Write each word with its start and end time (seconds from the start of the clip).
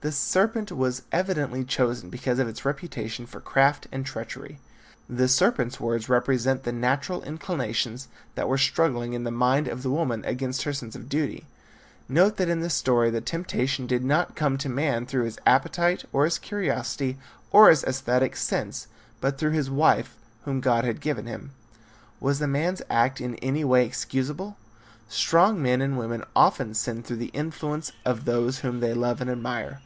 The 0.00 0.12
serpent 0.12 0.70
was 0.70 1.02
evidently 1.10 1.64
chosen 1.64 2.08
because 2.08 2.38
of 2.38 2.46
its 2.46 2.64
reputation 2.64 3.26
for 3.26 3.40
craft 3.40 3.88
and 3.90 4.06
treachery. 4.06 4.60
The 5.10 5.26
serpent's 5.26 5.80
words 5.80 6.08
represent 6.08 6.62
the 6.62 6.70
natural 6.70 7.24
inclinations 7.24 8.06
that 8.36 8.46
were 8.48 8.58
struggling 8.58 9.12
in 9.14 9.24
the 9.24 9.32
mind 9.32 9.66
of 9.66 9.82
the 9.82 9.90
woman 9.90 10.24
against 10.24 10.62
her 10.62 10.72
sense 10.72 10.94
of 10.94 11.08
duty. 11.08 11.48
Note 12.08 12.36
that 12.36 12.48
in 12.48 12.60
the 12.60 12.70
story 12.70 13.10
the 13.10 13.20
temptation 13.20 13.88
did 13.88 14.04
not 14.04 14.36
come 14.36 14.56
to 14.58 14.68
man 14.68 15.04
through 15.04 15.24
his 15.24 15.40
appetite 15.44 16.04
or 16.12 16.26
his 16.26 16.38
curiosity 16.38 17.18
or 17.50 17.68
his 17.68 17.82
esthetic 17.82 18.36
sense 18.36 18.86
but 19.20 19.36
through 19.36 19.50
his 19.50 19.68
wife 19.68 20.16
whom 20.44 20.60
God 20.60 20.84
had 20.84 21.00
given 21.00 21.26
him. 21.26 21.50
Was 22.20 22.38
the 22.38 22.46
man's 22.46 22.82
act 22.88 23.20
in 23.20 23.34
any 23.42 23.64
way 23.64 23.84
excusable? 23.84 24.58
Strong 25.08 25.60
men 25.60 25.80
and 25.82 25.98
women 25.98 26.22
often 26.36 26.72
sin 26.74 27.02
through 27.02 27.16
the 27.16 27.32
influence 27.34 27.90
of 28.04 28.26
those 28.26 28.58
whom 28.60 28.78
they 28.78 28.94
love 28.94 29.20
and 29.20 29.28
admire. 29.30 29.80